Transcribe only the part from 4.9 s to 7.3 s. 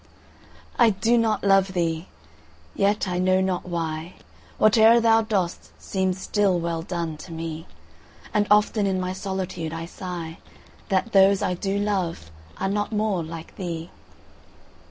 thou dost seems still well done,